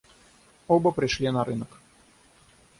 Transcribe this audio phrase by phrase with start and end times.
[0.67, 1.79] Оба пришли на рынок.